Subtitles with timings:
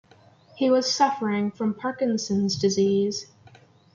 [0.55, 3.27] He was suffering from Parkinson's disease.